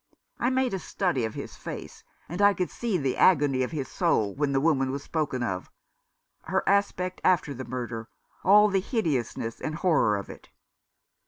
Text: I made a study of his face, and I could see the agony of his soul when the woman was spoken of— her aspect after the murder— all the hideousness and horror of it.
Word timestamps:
I 0.39 0.49
made 0.49 0.73
a 0.73 0.79
study 0.79 1.25
of 1.25 1.35
his 1.35 1.55
face, 1.55 2.03
and 2.27 2.41
I 2.41 2.55
could 2.55 2.71
see 2.71 2.97
the 2.97 3.15
agony 3.17 3.61
of 3.61 3.69
his 3.69 3.87
soul 3.87 4.33
when 4.33 4.51
the 4.51 4.59
woman 4.59 4.89
was 4.89 5.03
spoken 5.03 5.43
of— 5.43 5.69
her 6.51 6.67
aspect 6.67 7.21
after 7.23 7.53
the 7.53 7.65
murder— 7.65 8.09
all 8.43 8.67
the 8.67 8.79
hideousness 8.81 9.61
and 9.61 9.75
horror 9.75 10.17
of 10.17 10.27
it. 10.27 10.49